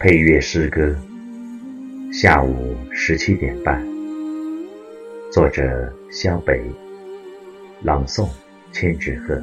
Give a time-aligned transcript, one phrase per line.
[0.00, 0.94] 配乐诗歌，
[2.12, 3.84] 下午十七点半。
[5.32, 6.62] 作者：萧北，
[7.82, 8.28] 朗诵：
[8.70, 9.42] 千纸鹤。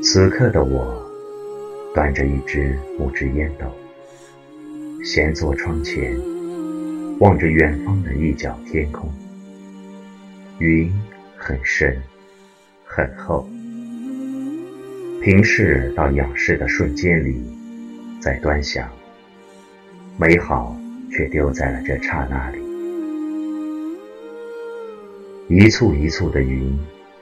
[0.00, 1.04] 此刻的我，
[1.92, 3.66] 端着一支木质烟斗，
[5.02, 6.16] 闲坐窗前，
[7.18, 9.12] 望着远方的一角天空。
[10.60, 10.88] 云
[11.36, 12.00] 很深，
[12.84, 13.44] 很厚。
[15.24, 17.34] 平视到仰视的瞬间里，
[18.20, 18.86] 在端详，
[20.18, 20.78] 美好
[21.10, 22.58] 却丢在了这刹那里。
[25.48, 26.78] 一簇一簇的云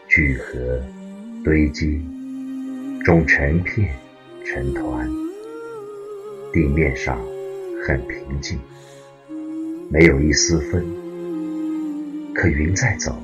[0.08, 0.82] 聚合、
[1.44, 2.04] 堆积，
[3.04, 3.94] 终成片
[4.44, 5.08] 成团。
[6.52, 7.16] 地面上
[7.86, 8.58] 很平静，
[9.88, 10.84] 没有一丝风，
[12.34, 13.16] 可云在走，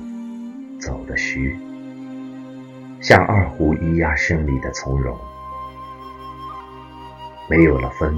[0.79, 1.53] 走得徐。
[3.01, 5.17] 像二胡咿呀声里的从容，
[7.49, 8.13] 没有了风，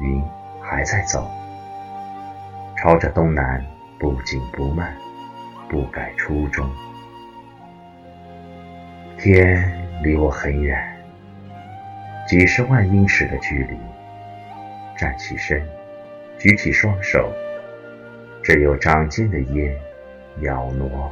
[0.00, 0.20] 云
[0.60, 1.24] 还在走，
[2.76, 3.64] 朝着东南
[4.00, 4.92] 不紧不慢，
[5.68, 6.68] 不改初衷。
[9.18, 10.76] 天离我很远，
[12.26, 13.76] 几十万英尺的距离。
[14.96, 15.64] 站起身，
[16.38, 17.32] 举起双手，
[18.42, 19.72] 只有掌间的烟
[20.40, 21.10] 袅挪。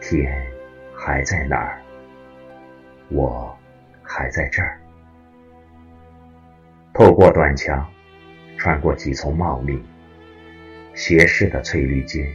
[0.00, 0.44] 天。
[1.02, 1.80] 还在那儿？
[3.08, 3.56] 我
[4.02, 4.78] 还在这儿。
[6.92, 7.90] 透过短墙，
[8.58, 9.82] 穿过几丛茂密、
[10.92, 12.30] 斜视的翠绿间，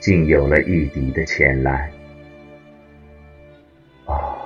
[0.00, 1.90] 竟有了一底的浅蓝。
[4.06, 4.38] 哦，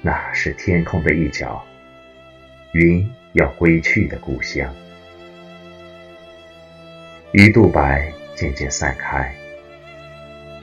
[0.00, 1.64] 那是天空的一角，
[2.72, 4.68] 云要归去的故乡。
[7.30, 9.32] 鱼肚白渐渐散开，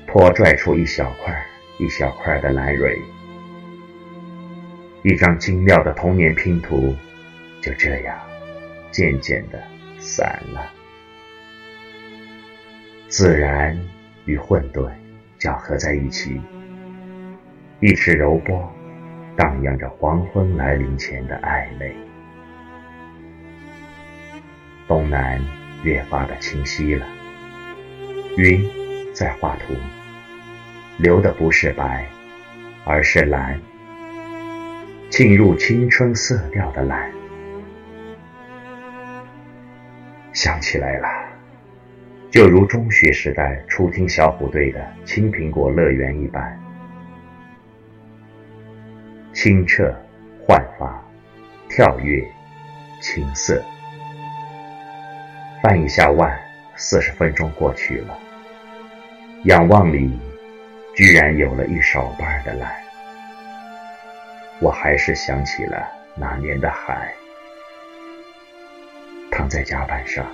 [0.05, 1.33] 拖拽出一小块。
[1.79, 3.01] 一小块的蓝蕊，
[5.01, 6.93] 一张精妙的童年拼图，
[7.61, 8.19] 就这样
[8.91, 9.63] 渐渐的
[9.97, 10.73] 散了。
[13.07, 13.79] 自然
[14.25, 14.91] 与混沌
[15.37, 16.41] 搅合在一起，
[17.79, 18.69] 一池柔波
[19.37, 21.95] 荡漾着黄昏来临前的暧昧。
[24.85, 25.41] 东南
[25.83, 27.07] 越发的清晰了，
[28.35, 28.69] 云
[29.13, 29.73] 在画图。
[30.99, 32.05] 流的不是白，
[32.83, 33.57] 而是蓝，
[35.09, 37.09] 沁入青春色调的蓝。
[40.33, 41.07] 想起来了，
[42.29, 46.59] 就如中学时代初听小虎队的《青苹果乐园》一般，
[49.31, 49.95] 清澈、
[50.45, 51.01] 焕发、
[51.69, 52.21] 跳跃、
[52.99, 53.63] 青涩。
[55.63, 56.37] 翻一下腕，
[56.75, 58.19] 四十分钟过去了，
[59.45, 60.19] 仰望里。
[60.99, 62.69] 居然有了一少半的蓝，
[64.59, 67.15] 我还是想起了那年的海。
[69.31, 70.29] 躺在甲板上，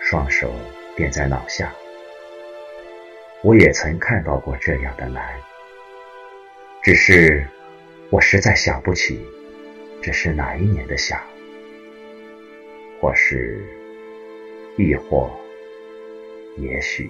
[0.00, 0.52] 双手
[0.96, 1.72] 垫在脑下，
[3.44, 5.24] 我也曾看到过这样的蓝，
[6.82, 7.46] 只是
[8.10, 9.24] 我实在想不起
[10.02, 11.22] 这是哪一年的夏，
[13.00, 13.64] 或是，
[14.76, 15.30] 亦或，
[16.56, 17.08] 也许。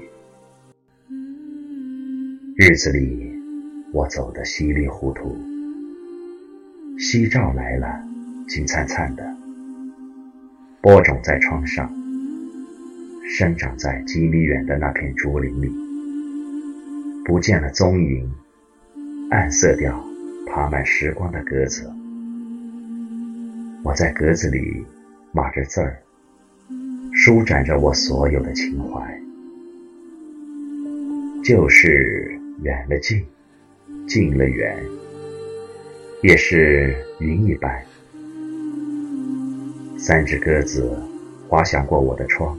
[2.59, 3.31] 日子里，
[3.93, 5.37] 我走得稀里糊涂。
[6.99, 7.87] 夕照来了，
[8.49, 9.37] 金灿灿的，
[10.81, 11.87] 播种在窗上，
[13.29, 15.71] 生长在几米远的那片竹林里，
[17.27, 18.27] 不见了踪影。
[19.29, 20.03] 暗色调
[20.47, 21.93] 爬满时光的格子，
[23.83, 24.83] 我在格子里
[25.31, 26.01] 码着字儿，
[27.13, 29.21] 舒展着我所有的情怀，
[31.45, 32.36] 就是。
[32.63, 33.23] 远了近，
[34.09, 34.83] 近了远，
[36.23, 37.85] 也是云一般。
[39.99, 40.99] 三只鸽子
[41.49, 42.59] 滑翔过我的窗，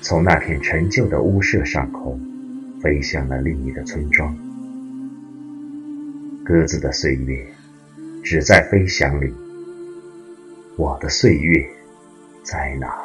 [0.00, 2.20] 从那片陈旧的屋舍上空，
[2.80, 4.36] 飞向了另一个村庄。
[6.44, 7.44] 鸽子的岁月
[8.22, 9.34] 只在飞翔里，
[10.76, 11.66] 我的岁月
[12.44, 12.96] 在哪？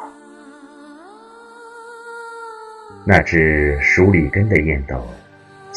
[3.04, 5.04] 那只数里根的燕斗。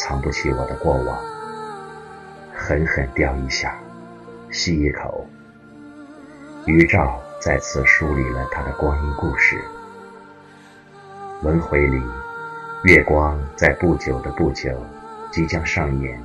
[0.02, 1.24] 藏不起我的过往，
[2.56, 3.78] 狠狠吊一下，
[4.50, 5.28] 吸一口。
[6.66, 9.62] 余照再次梳理了他的光阴故事。
[11.44, 12.02] 轮回里，
[12.84, 14.84] 月光在不久的不久
[15.32, 16.20] 即将上演。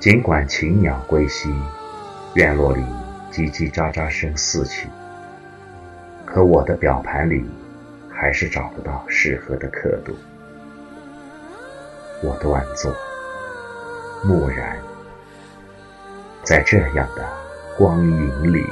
[0.00, 1.54] 尽管禽鸟归西，
[2.34, 2.82] 院落里
[3.30, 4.88] 叽叽喳喳声四起，
[6.26, 7.48] 可我的表盘里
[8.10, 10.12] 还是找不到适合的刻度。
[12.24, 12.90] 我端坐，
[14.22, 14.78] 木然。
[16.42, 17.22] 在这样的
[17.76, 18.64] 光影里。